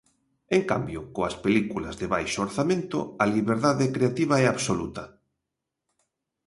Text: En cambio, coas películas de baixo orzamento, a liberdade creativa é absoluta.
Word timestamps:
En 0.57 0.61
cambio, 0.71 0.99
coas 1.15 1.35
películas 1.45 1.95
de 2.01 2.07
baixo 2.13 2.39
orzamento, 2.47 2.99
a 3.23 3.25
liberdade 3.35 3.85
creativa 3.95 4.35
é 4.43 4.45
absoluta. 4.47 5.03